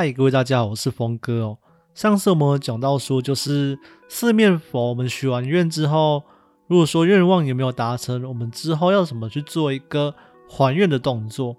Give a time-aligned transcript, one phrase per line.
[0.00, 1.58] 嗨，各位大家好，我是峰哥哦。
[1.92, 3.78] 上次我们有讲到说，就是
[4.08, 6.22] 四面佛，我们许完愿之后，
[6.68, 10.14] 如果说愿望有没有达成，我们之后要怎么去做一个
[10.48, 11.54] 还愿的动作？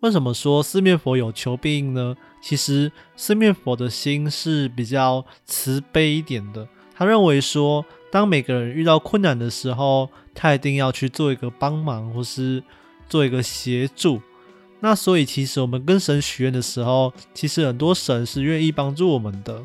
[0.00, 2.14] 为什么说四面佛有求必应呢？
[2.42, 12.62] 其实四面佛的心是比较慈悲一点的，他认为说，当每个人遇到困难的时候，他一定要去做一个帮忙，或是
[13.08, 14.20] 做一个协助。
[14.82, 19.62] 那所以，其实我们跟神许愿的时候，其实很多神是愿意帮助我们的，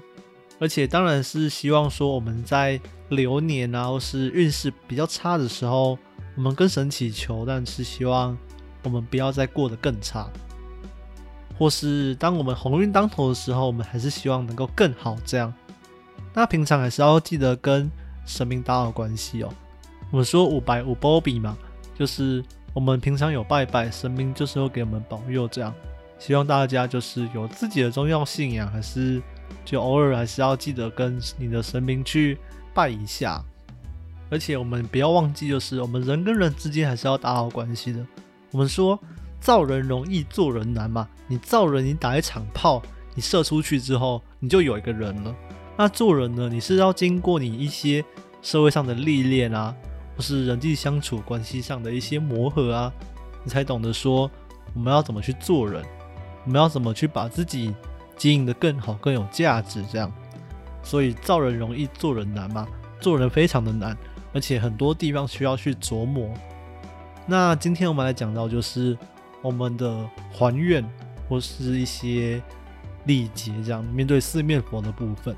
[0.59, 5.97] 而且当然是希望说我们在流年啊，或是运势比较差的时候，
[6.35, 8.37] 我们跟神祈求，但是希望
[8.83, 10.29] 我们不要再过得更差，
[11.57, 15.15] 或是当我们鸿运当头的时候，我们还是希望能够更好。
[15.25, 15.53] 这样，
[16.33, 17.89] 那平常还是要记得跟
[18.25, 19.53] 神明打好关系哦。
[20.11, 21.57] 我们说五百五波比嘛，
[21.97, 22.43] 就是。
[22.75, 25.73] 我们平常有拜拜神明，就是会给我们保佑，这样。
[26.19, 29.21] 希望大家就是有自己的宗教信仰，还是
[29.63, 32.37] 就偶尔还是要记得跟你的神明去
[32.73, 33.41] 拜一下。
[34.29, 38.05] 而且我们不要忘记，就是我们人跟人之间还是要打好关系的。
[38.51, 38.99] 我们说
[39.39, 45.33] 造人容易做人难嘛，你造人，你打一场炮，你射出去之后，你就有一个人了。
[45.77, 48.03] 那做人呢，你是要经过你一些
[48.41, 49.73] 社会上的历练啊。
[50.15, 52.93] 或是人际相处关系上的一些磨合啊，
[53.43, 54.29] 你才懂得说
[54.73, 55.83] 我们要怎么去做人，
[56.45, 57.73] 我们要怎么去把自己
[58.17, 59.83] 经营的更好、更有价值。
[59.91, 60.11] 这样，
[60.83, 62.67] 所以造人容易做人难嘛，
[62.99, 63.97] 做人非常的难，
[64.33, 66.33] 而且很多地方需要去琢磨。
[67.27, 68.97] 那今天我们来讲到就是
[69.41, 70.83] 我们的还愿
[71.27, 72.41] 或是一些
[73.05, 75.35] 礼节，这样面对四面佛的部分。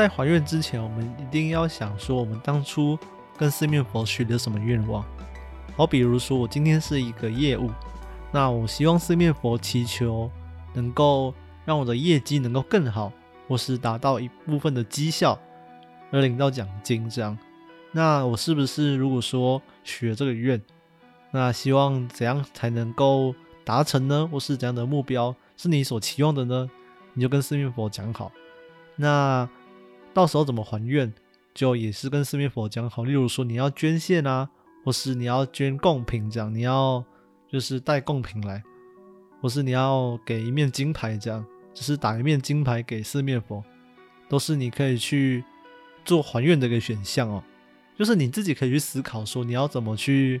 [0.00, 2.98] 在怀孕之前，我们一定要想说，我们当初
[3.36, 5.04] 跟四面佛许的什么愿望。
[5.76, 7.70] 好，比如说我今天是一个业务，
[8.32, 10.30] 那我希望四面佛祈求
[10.72, 11.34] 能够
[11.66, 13.12] 让我的业绩能够更好，
[13.46, 15.38] 或是达到一部分的绩效
[16.10, 17.06] 而领到奖金。
[17.10, 17.36] 这样，
[17.92, 20.58] 那我是不是如果说许了这个愿，
[21.30, 23.34] 那希望怎样才能够
[23.66, 24.26] 达成呢？
[24.32, 26.70] 或是怎样的目标是你所期望的呢？
[27.12, 28.32] 你就跟四面佛讲好。
[28.96, 29.46] 那。
[30.12, 31.12] 到时候怎么还愿，
[31.54, 33.04] 就也是跟四面佛讲好。
[33.04, 34.48] 例如说你要捐献啊，
[34.84, 37.04] 或是你要捐贡品这样，你要
[37.48, 38.62] 就是带贡品来，
[39.40, 43.62] 或是你要给一面金牌这样，就是打一面金牌给四面佛，
[44.28, 45.44] 都是你可以去
[46.04, 47.42] 做还愿的一个选项哦。
[47.96, 50.40] 就是你自己可以去思考说你要怎么去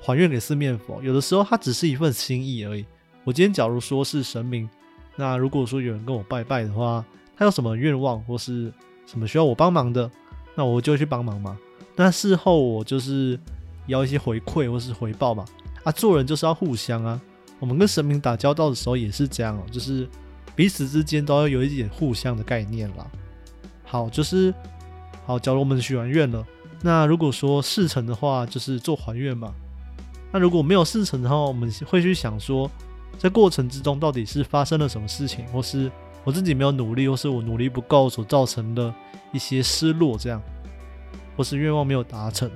[0.00, 1.02] 还愿给四面佛。
[1.02, 2.84] 有的时候它只是一份心意而已。
[3.24, 4.68] 我今天假如说是神明，
[5.16, 7.04] 那如果说有人跟我拜拜的话。
[7.36, 8.72] 他有什么愿望或是
[9.06, 10.10] 什么需要我帮忙的，
[10.54, 11.58] 那我就去帮忙嘛。
[11.96, 13.38] 那事后我就是
[13.86, 15.44] 要一些回馈或是回报嘛。
[15.84, 17.20] 啊，做人就是要互相啊。
[17.58, 20.08] 我们跟神明打交道的时候也是这样哦，就是
[20.54, 23.06] 彼此之间都要有一点互相的概念啦。
[23.84, 24.52] 好，就是
[25.26, 25.38] 好。
[25.38, 26.46] 假如我们许完愿了，
[26.82, 29.52] 那如果说事成的话，就是做还愿嘛。
[30.32, 32.70] 那如果没有事成的话，我们会去想说，
[33.18, 35.90] 在过程之中到底是发生了什么事情，或是。
[36.24, 38.94] 我自己没有努力，或是我努力不够所造成的
[39.32, 40.40] 一些失落，这样，
[41.36, 42.50] 或是愿望没有达成。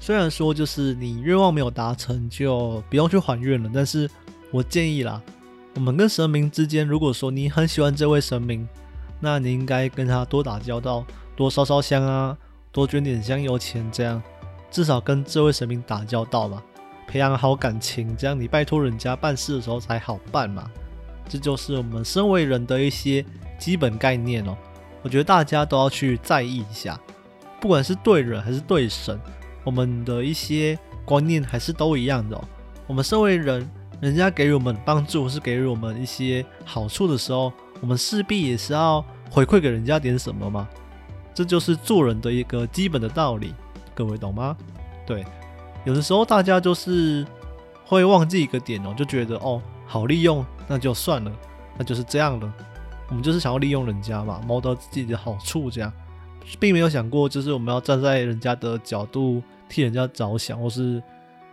[0.00, 4.10] 虽然说就是你愿望没有达成就不用去还愿了，但是
[4.50, 5.22] 我建议啦，
[5.76, 8.68] 我们跟神明之间，如果说你很喜欢这位神明，
[9.18, 12.36] 那你应该跟他多打交道，多烧烧香啊，
[12.70, 14.22] 多捐点香油钱，这样
[14.70, 16.62] 至少跟这位神明打交道嘛，
[17.06, 20.70] 培养好感情，这样你拜托人家办事的时候才好办嘛。
[21.28, 23.24] 这就是我们身为人的一些
[23.58, 24.56] 基本概念哦。
[25.02, 26.98] 我觉得大家都要去在意一下，
[27.60, 29.18] 不管是对人还是对神，
[29.64, 32.38] 我们的一些观念还是都一样的。
[32.86, 33.68] 我们身为人，
[34.00, 40.68] 人家给予我们帮助，是给予我们一些好处的时候，我们势必也是要回馈给人家点什么嘛。
[41.34, 43.54] 这就是做人的一个基本的道理，
[43.94, 44.56] 各位懂吗？
[45.06, 45.24] 对，
[45.84, 47.26] 有的时候大家就是
[47.84, 49.60] 会忘记一个点哦，就觉得哦。
[49.86, 51.32] 好利用那就算了，
[51.78, 52.52] 那就是这样了。
[53.08, 55.92] 我们就是想要利用人家嘛，谋得自己的好处，这样，
[56.58, 61.02] 并没有想过就是我们要站在人家的角度替人家着想，或是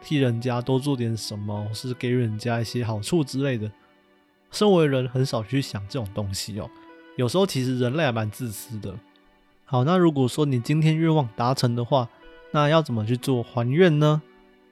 [0.01, 3.69] 替人家多做点什么，或是给人家一些好处之类的。
[4.49, 6.69] 身为人，很少去想这种东西哦。
[7.17, 8.95] 有时候其实人类还蛮自私的。
[9.65, 12.09] 好，那如果说你今天愿望达成的话，
[12.51, 14.21] 那要怎么去做还愿呢？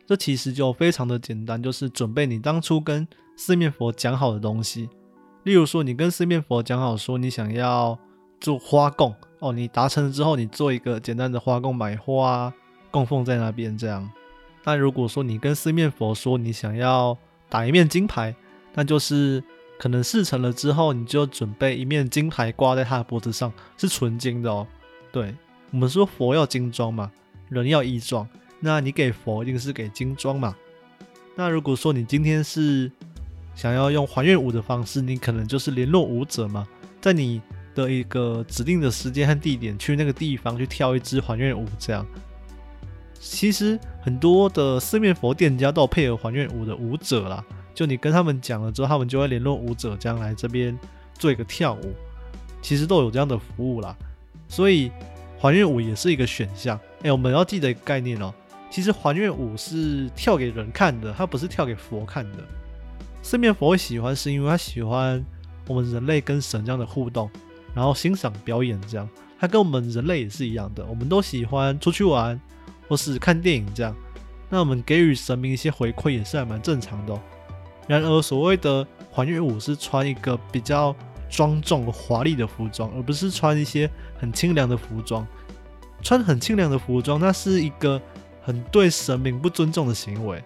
[0.09, 4.89] 这其实就非常的简单，就是准备你当初跟四面佛讲好的东西。
[5.43, 7.95] 例如说，你跟四面佛讲好说你想要
[8.41, 12.51] 做花供哦，你达成了之后，你做一个简单的花供，买花
[12.89, 14.09] 供奉在那边这样。
[14.63, 17.15] 那如果说你跟四面佛说你想要
[17.47, 18.35] 打一面金牌，
[18.73, 19.43] 那就是
[19.77, 24.65] 可能事成了之后，你就准备一面金牌挂在他的脖子上，是纯金的哦。
[25.11, 25.35] 对
[25.69, 27.11] 我们说佛要金装嘛，
[27.47, 28.27] 人要衣装，
[28.59, 30.55] 那你给佛一定是给金装嘛。
[31.35, 32.91] 那如果说你今天是
[33.55, 36.67] 想要用还愿舞的方式，你可能就是联络舞者嘛，
[36.99, 37.41] 在你
[37.73, 42.05] 的一个指定的时间和地点去那个地方去跳一支还愿舞，这样。
[43.21, 50.77] 其实很多的四面佛店家都有配合还愿舞的舞者啦，就你跟他们讲了之后，他们就会联络舞者将来这边
[51.13, 51.93] 做一个跳舞，
[52.61, 53.95] 其实都有这样的服务啦。
[54.47, 54.89] 所以
[55.37, 56.79] 还愿舞也是一个选项。
[57.03, 58.33] 哎，我们要记得一个概念哦，
[58.69, 62.37] 其实还愿舞是跳给人看的，它不是跳给佛看的。
[63.21, 65.23] 四面佛会喜欢，是因为他喜欢
[65.67, 67.29] 我们人类跟神这样的互动，
[67.73, 69.09] 然后欣赏表演这样。
[69.39, 72.39] 他跟我们人类也是一样的，我们都喜欢出去玩。
[72.87, 73.95] 或是看电影这样，
[74.49, 77.15] 那我们给予神明一些回馈也是还蛮正常的。
[77.87, 80.95] 然而，所谓的还愿舞是穿一个比较
[81.29, 83.87] 庄重华丽的服装，而不是穿一些
[84.17, 85.23] 很清凉的服装。
[86.01, 88.01] 穿很清凉的服装，那是一个
[88.41, 90.43] 很对神明不尊重的行为。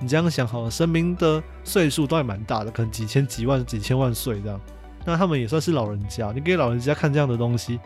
[0.00, 4.60] 你这样想好了，神明的岁数都还蛮大的，可能几千、几万、几千万岁这样，
[5.04, 6.32] 那他们也算是老人家。
[6.32, 7.78] 你给老人家看这样的东西，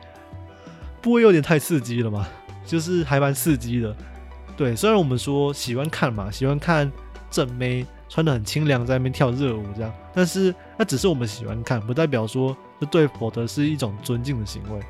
[1.00, 2.26] 不会有点太刺激了吗？
[2.64, 3.94] 就是还蛮刺激的，
[4.56, 4.74] 对。
[4.74, 6.90] 虽然我们说喜欢看嘛，喜欢看
[7.30, 14.80] 正妹穿的很清凉在那边跳热舞这样，但是那只是我们喜欢看，不代表说这对佛的是一种尊敬的行为。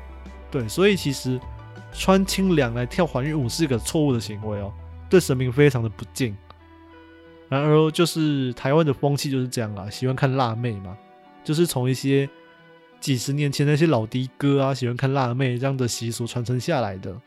[0.49, 1.39] 对，所以其实
[1.91, 4.71] 穿清凉来跳还原舞是一个错误的行为哦，
[5.09, 6.35] 对神明非常的不敬。
[7.49, 10.95] 然而就是台湾的风气就是这样啊，喜欢看辣妹嘛，
[11.43, 12.29] 就是从一些
[12.99, 17.19] 几十年前那些老的哥啊，喜欢看辣妹这样的习俗传承下来的。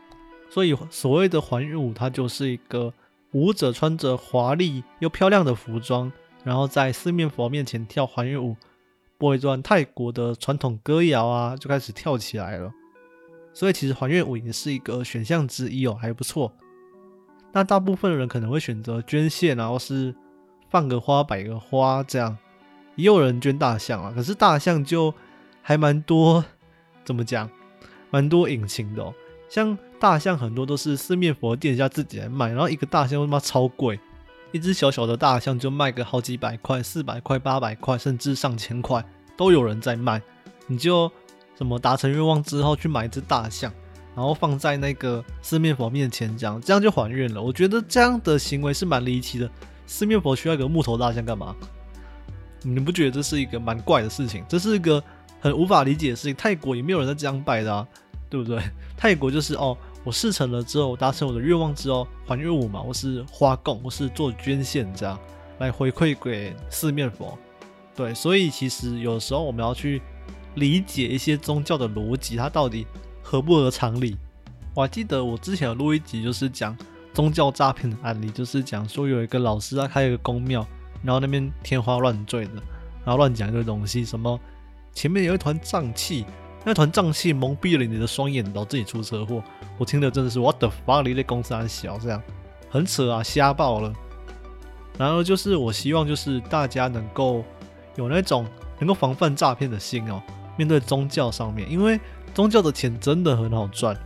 [0.48, 2.92] 所以所谓的还原舞，它就是一个
[3.32, 6.12] 舞者穿着华丽又漂亮的服装，
[6.44, 8.54] 然后在四面佛面前跳还原舞，
[9.18, 12.72] 播一段泰国的传统歌谣啊，就开始跳起来了。
[13.54, 16.52] 所以其实还原舞也是一个选项之一哦，还不错。
[17.52, 20.14] 那大部分的人可能会选择捐献，然后是
[20.70, 22.36] 放个花、摆个花这样，
[22.96, 24.12] 也有人捐大象啊。
[24.14, 25.12] 可是大象就
[25.60, 26.42] 还蛮多，
[27.04, 27.50] 怎么讲，
[28.10, 29.12] 蛮多隐情的哦。
[29.50, 34.00] 像大象很多都是四面佛店家自己来卖，然后一个大象他妈超贵，
[34.50, 39.04] 一只小小的大象就卖个好几百块、四百块、八百块，甚至上千块
[39.36, 40.22] 都有人在卖。
[40.68, 41.12] 你就
[41.56, 43.72] 什么达成愿望之后去买一只大象，
[44.14, 47.40] 然后放在那个四面佛面前，这样这样就还愿了。
[47.40, 49.50] 我觉得这样的行为是蛮离奇的。
[49.86, 51.54] 四面佛需要一个木头大象干嘛？
[52.62, 54.44] 你不觉得这是一个蛮怪的事情？
[54.48, 55.02] 这是一个
[55.40, 56.34] 很无法理解的事情。
[56.34, 57.86] 泰国也没有人在这样拜的啊。
[58.30, 58.62] 对不对？
[58.96, 65.18] 泰国就是哦，我事成了之后，达成我的愿望之后，还愿舞嘛，我是花供，我是做捐献这样
[65.58, 67.38] 来回馈给四面佛。
[67.94, 70.00] 对，所以其实有时候我们要去
[70.54, 72.86] 理解一些宗教的逻辑，它到底
[73.22, 74.16] 合不合常理。
[74.74, 76.76] 我还记得我之前有录一集，就是讲
[77.12, 80.66] 宗教诈骗的案例，就是讲说有一个老师他开一个公庙，
[81.02, 82.54] 然后那边天花乱坠的，
[83.04, 84.38] 然后乱讲一堆东西，什么
[84.92, 86.24] 前面有一团瘴气。
[86.64, 89.42] 那团瘴气蒙蔽了你的双眼，导致你出车祸。
[89.78, 92.22] 我听的真的是 what the fuck，离那公司还小，这样
[92.70, 93.92] 很扯啊，瞎爆了。
[94.96, 97.44] 然后就是我希望就是大家能够
[97.96, 98.46] 有那种
[98.78, 100.22] 能够防范诈骗的心哦。
[100.56, 102.00] 面对宗教上面，因为
[102.34, 103.96] 宗教的钱真的很好赚，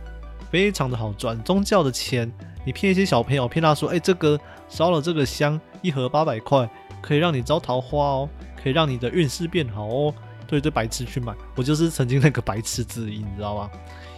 [0.49, 1.41] 非常的好赚。
[1.43, 2.31] 宗教的钱，
[2.65, 6.69] 你骗一些小朋友，骗他说，哎，这个烧了这个香，一盒八百块，
[7.01, 8.29] 可以让你招桃花哦，
[8.61, 10.13] 可以让你的运势变好哦。
[10.47, 13.69] 对对，白痴去买，我就是曾经那个白痴之一，你知道吗？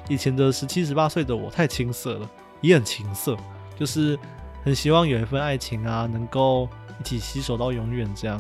[0.08, 2.30] 以前的十七十八岁的我太青涩了，
[2.62, 3.36] 也很情色，
[3.76, 4.18] 就是
[4.64, 6.70] 很希望有一份爱情啊，能够
[7.00, 8.40] 一起携手到永远这样，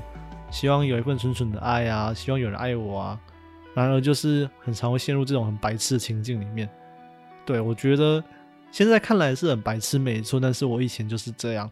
[0.51, 3.19] 希望有一份纯纯的爱啊，希望有人爱我啊。
[3.73, 6.69] 然而就是很常会陷入这种很白痴的情境里面。
[7.45, 8.23] 对我觉得
[8.71, 11.69] 现在看来是很白痴没错，但是我以前就是这样，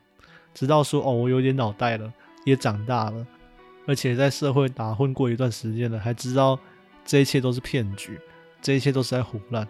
[0.53, 2.11] 直到说哦，我有点脑袋了，
[2.45, 3.25] 也长大了。
[3.85, 6.59] 而且在社会打混过一段时间了，还知道
[7.05, 8.19] 这一切都是骗局，
[8.61, 9.67] 这一切都是在胡乱。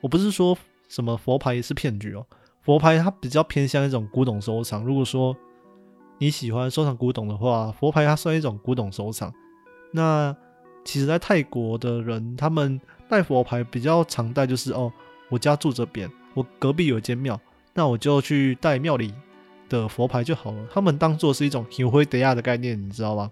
[0.00, 0.56] 我不是说
[0.88, 2.26] 什么佛牌是骗局哦，
[2.62, 4.84] 佛牌它比较偏向一种古董收藏。
[4.84, 5.34] 如果说
[6.18, 9.32] 你喜欢收藏古董的话，佛牌它算一种古董收藏。
[9.92, 10.36] 那
[10.84, 14.92] 其实，在泰国的人，他们带佛牌比较常带，就是哦，
[15.30, 17.40] 我家住这边，我隔壁有一间庙，
[17.72, 19.12] 那我就去带庙里
[19.68, 20.58] 的佛牌就好了。
[20.72, 23.30] 他们当做是一种行灰德亚的概念，你知道吗？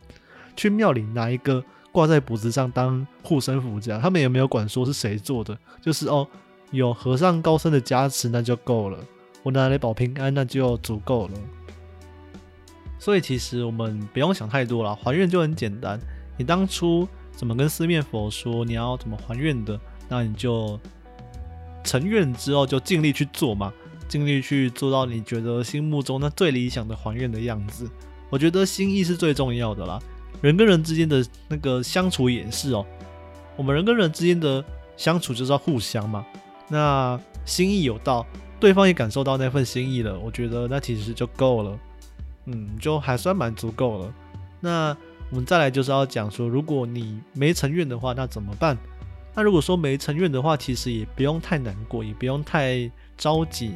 [0.57, 6.27] 去庙里拿一个挂在脖子上当护身符，这样他们也没有管说是谁做的，就是哦，
[6.71, 8.99] 有和尚高僧的加持那就够了，
[9.43, 11.35] 我拿来保平安那就足够了。
[12.99, 15.99] 所以其实我们不用想太多了，还愿就很简单，
[16.39, 20.79] 你当初怎么跟四面佛说你要怎么还愿的，那你就
[21.83, 23.73] 成愿之后就尽力去做嘛，
[24.09, 27.89] 尽力去做到你觉得心目中那最理想的还愿的样子。
[28.31, 29.99] 我觉得心意是最重要的啦，
[30.41, 32.87] 人跟人之间的那个相处也是哦。
[33.57, 34.65] 我们人跟人之间的
[34.97, 36.25] 相处就是要互相嘛，
[36.69, 38.25] 那心意有到，
[38.59, 41.79] 对方也感受到那份心意了，我觉得那其实就够了，
[42.47, 44.15] 嗯，就还算蛮足够了。
[44.61, 44.97] 那
[45.33, 48.77] 我们再来就是要讲说，如果你没成愿的话，那怎么办？
[49.35, 53.73] 那如果说没成愿的话，其实也不用太难过，也不用太着急，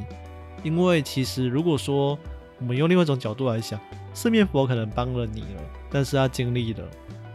[0.62, 2.18] 因为其实如果说
[2.60, 3.80] 我们用另外一种角度来想，
[4.12, 6.84] 四面佛可能帮了你了，但是他经历了，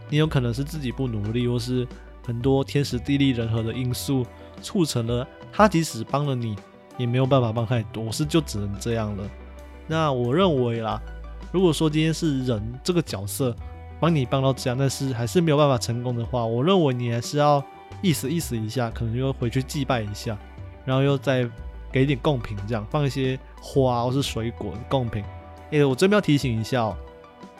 [0.08, 1.84] 你有可能是自己不努力，或是
[2.24, 4.24] 很多天时地利人和的因素
[4.62, 6.54] 促成了他，即使帮了你，
[6.96, 9.28] 也没有办法帮太多，是就只能这样了。
[9.88, 11.02] 那我认为啦，
[11.50, 13.52] 如果说今天是人这个角色
[14.02, 17.62] 帮你帮到这样，但是还是没有办法成功的话，我认为你还是要。
[18.00, 20.36] 意思意思一下，可能又回去祭拜一下，
[20.84, 21.48] 然后又再
[21.92, 25.22] 给点贡品，这样放一些花或是水果贡品。
[25.70, 26.96] 诶，我这边要提醒一下哦，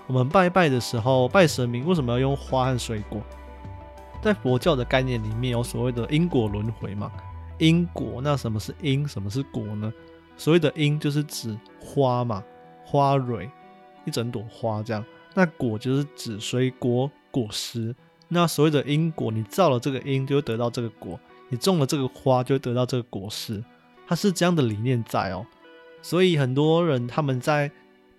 [0.09, 3.21] 我们拜拜的时候拜神明为什么要用花和水果？
[4.23, 7.13] 在佛教的概念里面有所谓的因果轮回嘛？
[7.59, 9.93] 因果那什么是因，什么是果呢？
[10.37, 12.43] 所谓的因就是指花嘛，
[12.85, 13.49] 花蕊
[14.07, 17.95] 一整朵花这样，那果就是指水果果实。
[18.29, 21.19] 那所谓的因果，你造了这个因，就会得到这个果；
[21.51, 23.63] 你种了这个花，就会得到这个果实。
[24.07, 25.47] 它是这样的理念在哦。
[26.01, 27.71] 所以很多人他们在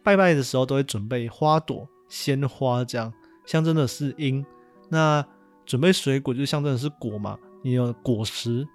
[0.03, 3.11] 拜拜的时候，都会准备花朵、鲜花，这样
[3.45, 4.45] 象征的是因。
[4.89, 5.25] 那
[5.65, 7.37] 准备水果，就象征的是果嘛。
[7.63, 8.67] 你有果实，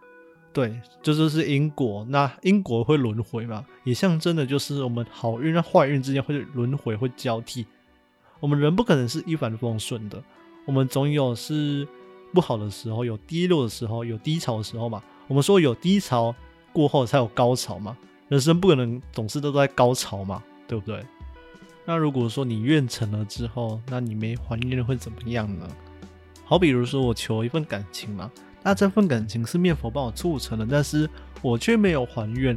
[0.52, 2.04] 对，这就是因果。
[2.08, 7.64] 那因果会轮回嘛，也象征的就是我们好运和坏运之间会轮回、会交替。
[8.40, 10.22] 我们人不可能是一帆风顺的。
[10.64, 11.86] 我们总有是
[12.32, 15.02] 不好的时候，有低落的时候，有低潮的时候嘛。
[15.26, 16.34] 我们说有低潮
[16.72, 17.96] 过后才有高潮嘛。
[18.28, 21.04] 人生不可能总是都在高潮嘛，对不对？
[21.86, 25.66] 那如果说你愿成了之后，那你没还愿会怎么样呢？
[26.44, 28.30] 好比如说我求一份感情嘛，
[28.62, 31.08] 那这份感情是面佛帮我促成的，但是
[31.40, 32.56] 我却没有还愿，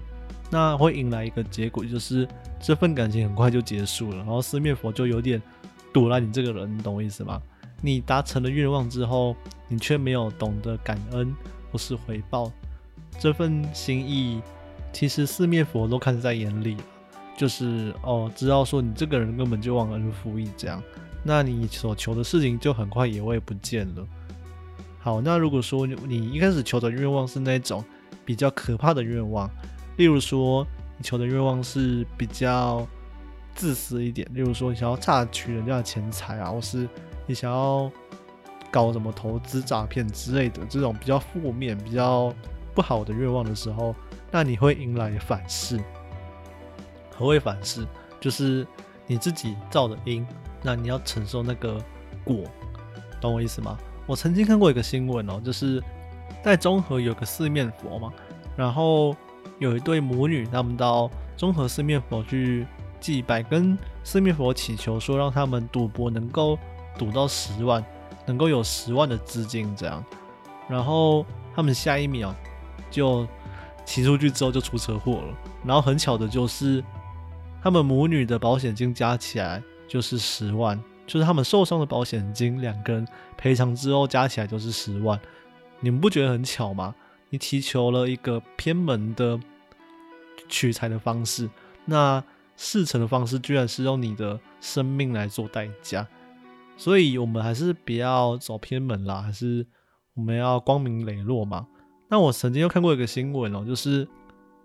[0.50, 2.28] 那会迎来一个结果，就是
[2.62, 5.42] 这份感情很快就结束了，然后四面佛就有点
[5.94, 7.42] 堵了你这个人，你懂我意思吗？
[7.82, 9.36] 你达成了愿望之后，
[9.68, 11.36] 你却没有懂得感恩
[11.72, 12.52] 或是回报
[13.20, 14.42] 这份心意，
[14.94, 16.78] 其实四面佛都看在眼里，
[17.36, 20.82] 就是哦，知道说你这个人根本就忘恩负义这样，
[21.24, 24.06] 那你所求的事情就很快也会不见了。
[25.00, 27.84] 好，那如果说你一开始求的愿望是那种
[28.24, 29.50] 比较可怕的愿望，
[29.98, 30.66] 例如说
[30.98, 32.88] 你求的愿望是比较
[33.56, 36.88] 自私一点，例如说你想要榨取人家的钱财啊，或是
[37.26, 37.92] 你想要
[38.72, 42.34] 搞什么投资诈骗之类的这种比较负面、比较
[42.74, 43.96] 不好的愿望的时候，
[44.32, 45.80] 那你会迎来反噬。
[47.16, 47.86] 何谓反噬？
[48.20, 48.66] 就是
[49.08, 50.26] 你自己造的因，
[50.62, 51.84] 那你要承受那个
[52.24, 52.44] 果，
[53.20, 53.78] 懂我意思吗？
[54.08, 55.82] 我曾经看过一个新闻哦，就是
[56.44, 58.12] 在中和有个四面佛嘛，
[58.56, 59.16] 然后
[59.60, 62.66] 有一对母女，他们到中和四面佛去
[63.02, 66.58] 祭拜，跟四面佛祈求说，让他们赌博能够。
[66.98, 67.84] 赌到十万，
[68.28, 70.04] 能够有十万的资金这样，
[70.68, 72.36] 然后他们下一秒
[72.92, 73.26] 就
[73.86, 76.84] 骑出去之后就出车祸了，然后很巧的就是
[77.64, 85.18] 他们母女的保险金加起来就是十万，就是他们受伤的保险金两个人赔偿之后加起来就是十万，
[85.80, 86.94] 你们不觉得很巧吗？
[87.30, 89.40] 你祈求了一个偏门的
[90.50, 91.50] 取财的方式，
[91.86, 92.22] 那
[92.64, 96.08] 事成的方式居然是用你的生命来做代价。
[96.78, 99.66] 所以，我们还是不要走偏门啦，还是
[100.14, 101.66] 我们要光明磊落嘛。
[102.08, 104.08] 那我曾经又看过一个新闻哦，就是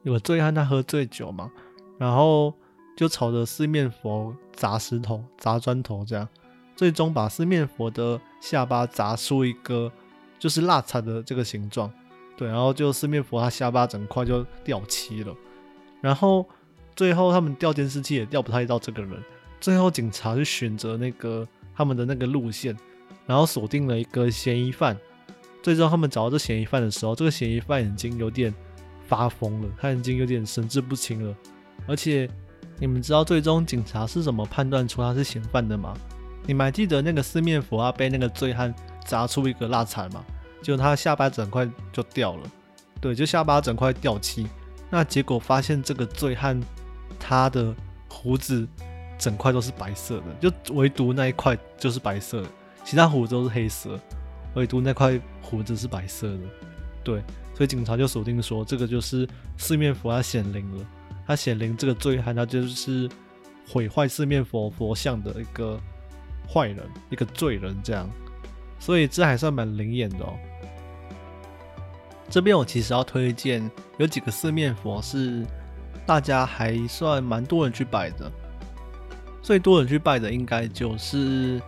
[0.03, 1.51] 有个醉汉他喝醉酒嘛，
[1.99, 2.53] 然后
[2.99, 6.29] 就朝着四面佛砸石头、砸砖头，这样
[6.75, 9.91] 最终把四面佛的下巴砸出一个
[10.39, 11.91] 就是蜡彩的这个形状。
[12.37, 15.35] 对，然后就四面佛他下巴整块就掉漆了。
[16.03, 16.47] 然后
[16.97, 19.23] 最后他们调监视器也调不太到这个人，
[19.61, 21.47] 最后警察就选择那个。
[21.79, 22.75] 他们的那个路线，
[23.27, 24.97] 然后锁定了一个嫌疑犯。
[25.63, 28.51] 最终他们找到这嫌疑犯的时候，这个嫌疑犯已经有点
[29.07, 31.37] 发疯了，他已经有点神志不清了。
[31.87, 32.27] 而且，
[32.79, 35.93] 你们知道最终警察是怎么判断出他是嫌犯的吗？
[36.47, 38.75] 你们还记得那个四面佛啊被那个醉汉
[39.05, 40.25] 砸出一个蜡彩吗？
[40.63, 42.51] 就他下巴整块就掉了，
[43.03, 44.49] 对，就下巴整块掉漆。
[44.89, 46.59] 那结果发现这个醉汉
[47.19, 47.75] 他的
[48.09, 48.67] 胡子。
[49.19, 52.49] 整块都是白色的，就唯独那一块就是白色的，
[52.85, 53.99] 其他胡子都是黑色，
[54.53, 56.41] 唯独那块胡子是白色的。
[57.03, 57.23] 对，
[57.55, 60.87] 所以警察就锁定说，这个就是四面佛他显灵了，
[61.27, 63.09] 他显灵这个醉汉，他就是
[63.67, 65.81] 毁坏四面佛佛像的一个
[66.47, 68.07] 坏人，一个罪人这样。
[68.79, 70.35] 所以这还算蛮灵验的哦。
[72.29, 75.43] 这边我其实要推荐有几个四面佛是
[76.07, 78.31] 大家还算蛮多人去拜的，
[79.43, 81.61] 最多人去拜的应该就是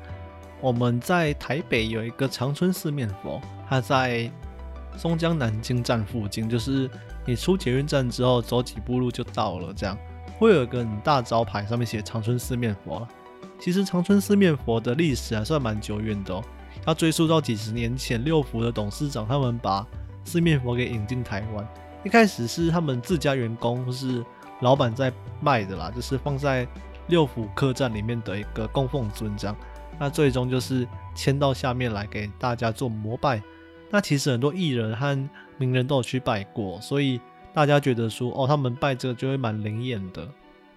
[0.60, 4.30] 我们在台北有一个长春四面佛，它在
[4.96, 6.88] 松江南京站附近，就是
[7.26, 9.98] 你出捷运站之后走几步路就到了，这样。
[10.38, 13.06] 会有一个很大招牌，上面写长春四面佛。
[13.58, 16.44] 其实长春四面佛的历史还算蛮久远的哦，
[16.86, 19.84] 要追溯到几十年前六福的董事长他们把
[20.24, 21.68] 四面佛给引进台湾，
[22.04, 24.24] 一开始是他们自家员工或是
[24.60, 26.66] 老板在卖的啦，就是放在
[27.08, 29.56] 六福客栈里面的一个供奉尊这样。
[29.98, 33.42] 那最终就是迁到下面来给大家做膜拜。
[33.90, 37.20] 那其实很多艺人和名人都有去拜过，所以
[37.52, 40.26] 大家觉得说哦，他们拜这个就会蛮灵验的。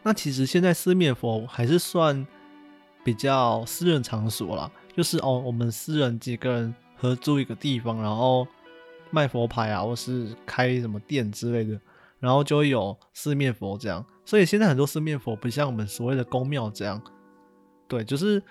[0.02, 2.26] 那其实现在四面佛还是算
[3.04, 8.48] 比较私人场所啦，就是哦，我们私人几个人合租一个地方，然后。
[9.12, 11.80] 卖佛牌啊，或是开什么店之类的，
[12.20, 14.04] 然后就有四面佛这样。
[14.26, 17.02] 所以现在很多四面佛不像我们所谓的公庙这样，
[17.88, 18.42] 对，就是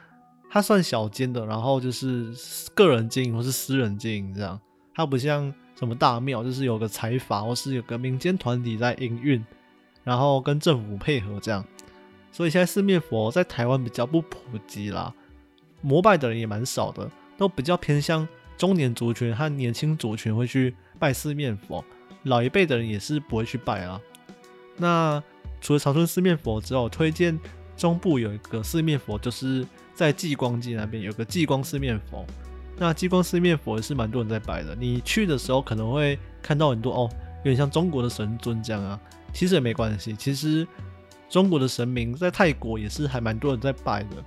[0.50, 2.32] 它算小间的，然后就是
[2.74, 4.60] 个人经营或是私人经营这样。
[4.94, 9.42] 它不像什么大庙，就是有个财阀或是有个民间团体在营运，
[10.04, 11.64] 然后跟政府配合这样。
[12.32, 15.14] 所以现在四面佛在台湾比较不普及啦，
[15.80, 18.28] 膜拜的人也蛮少的，都比较偏向。
[18.60, 21.82] 中年族群和年轻族群会去拜四面佛，
[22.24, 23.98] 老一辈的人也是不会去拜啊。
[24.76, 25.22] 那
[25.62, 27.40] 除了长春四面佛之后，推荐
[27.74, 32.22] 中部有一个四面佛，就是在济光街那边有个济光四面佛。
[32.76, 39.00] 那济光四面佛也是蛮多人在拜的，你去的时候可能会看到很多哦，有点像中国的神尊这样啊。
[39.32, 40.68] 其实也没关系，其实
[41.30, 44.22] 中国的神明在泰国也是还蛮多人在拜的。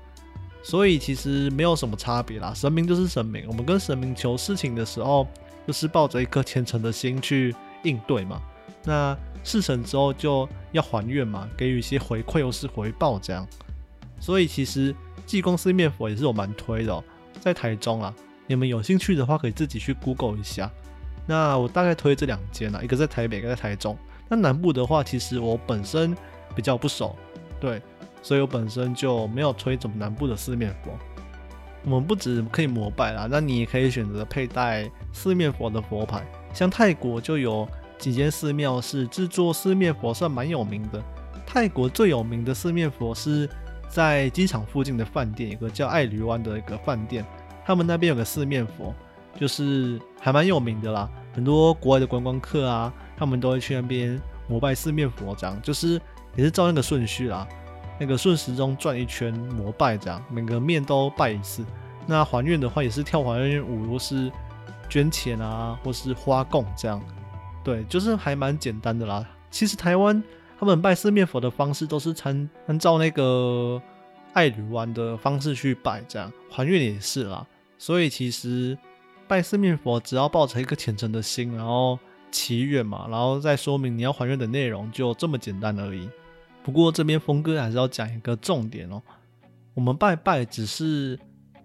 [0.63, 3.45] 所以其实没有什么差别啦，神明就是神明。
[3.49, 5.27] 我们跟神明求事情的时候，
[5.67, 8.41] 就是抱着一颗虔诚的心去应对嘛。
[8.85, 13.45] 那事成之后就要还愿嘛，给予一些回馈或是回报这样。
[14.21, 14.95] 所以其实
[15.25, 17.03] 济公四面佛也是我蛮推的，
[17.41, 18.13] 在台中啊，
[18.47, 20.71] 你们有兴趣的话可以自己去 Google 一下。
[21.27, 23.97] 那我大概推这两间啊，一个在台北，一个在台中。
[24.29, 26.15] 那南部的话，其实我本身
[26.55, 27.15] 比较不熟，
[27.59, 27.81] 对。
[28.23, 30.91] 所以我本身就没有推怎么南部的四面佛。
[31.83, 36.25] 我们不止可以膜拜啦，那你也可以选择佩戴四面佛的佛牌。
[36.53, 41.03] 像泰国就有几间寺庙是制作四面佛，算蛮有名的。
[41.45, 43.49] 泰国最有名的四面佛是
[43.89, 47.25] 在机场附近的饭店，有个叫爱驴湾的一个饭店，
[47.65, 48.95] 他们那边有个四面佛，
[49.37, 51.09] 就是还蛮有名的啦。
[51.33, 55.99] 很多国外的观光客啊，他们都会去那边膜拜四面佛，这样就是
[56.37, 57.45] 也是照那个顺序啦。
[58.03, 61.63] 那个顺时钟转一圈膜拜，这样每个面都拜一次。
[62.05, 64.29] 那还愿的话，也是跳还愿舞，或是
[64.89, 67.01] 捐钱啊，或是花供这样。
[67.63, 69.25] 对，就是还蛮简单的啦。
[69.49, 70.21] 其实台湾
[70.59, 73.81] 他们拜四面佛的方式，都是参按照那个
[74.33, 77.47] 爱侣湾的方式去拜，这样还愿也是啦。
[77.77, 78.77] 所以其实
[79.29, 81.97] 拜四面佛，只要抱着一个虔诚的心，然后
[82.31, 86.09] 祈愿嘛，然后再说明你要还愿的内容，就这么简单而已。
[86.63, 89.01] 不过这边峰哥还是要讲一个重点哦，
[89.73, 91.19] 我们拜拜只是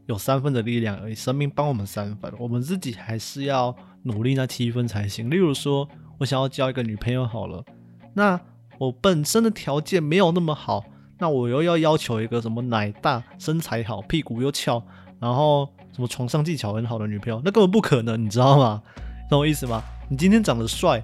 [0.06, 5.30] 有三分的力量而已，神明帮我们三分，我们自己还是要努力那七分才行。
[5.30, 7.64] 例如说，我想要交一个女朋友好了，
[8.12, 8.40] 那
[8.78, 10.84] 我本身的条件没有那么好，
[11.18, 14.82] 那我又要要求一个什么奶大、身材好、屁股又翘，
[15.20, 18.82] 然后什么床上技巧很好的女朋友，那根本不可能，你知道吗？
[19.30, 19.80] 懂我意思吗？
[20.10, 21.00] 你今天长得帅，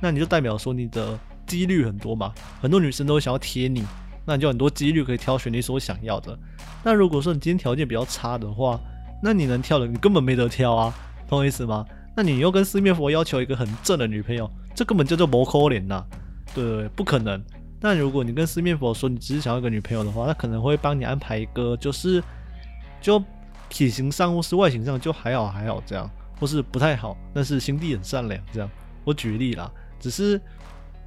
[0.00, 1.18] 那你就代表说你的。
[1.46, 3.84] 几率很多嘛，很多女生都想要贴你，
[4.24, 6.38] 那你就很多几率可以挑选你所想要的。
[6.82, 8.78] 那如果说你今天条件比较差的话，
[9.22, 10.94] 那你能挑的你根本没得挑啊，
[11.28, 11.84] 懂我意思吗？
[12.16, 16.04] 那你又跟四面佛要求一个很正的女朋友，这根本叫做磨抠脸呐，
[16.54, 17.42] 对对对，不可能。
[17.80, 22.22] 那如果你跟四面佛说你只是想要一个女朋友的话，那可能会帮你安排一个就是
[23.00, 23.22] 就
[23.68, 28.70] 体型上或是外形上就还好还好这样，或是不太好，但是心地很善良这样。
[29.04, 30.40] 我举例啦，只是。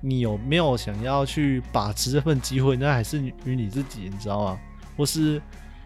[0.01, 2.75] 你有没有想要去把持这份机会？
[2.77, 4.59] 那还是于你自己，你知道吗？
[4.95, 5.41] 或是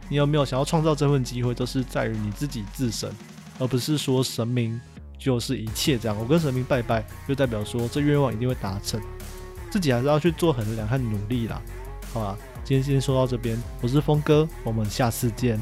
[0.10, 3.10] 你有没有想要创造这份机会，都是在于你自己自身，
[3.60, 4.80] 而不是说神明
[5.18, 6.18] 就是一切这样。
[6.18, 9.02] 我跟神明拜拜，就代表说这愿望一定会达成，
[9.70, 11.62] 自己还是要去做衡量和努力啦。
[12.14, 15.62] 好吧，今天先说到这边，我是峰哥，我们下次见。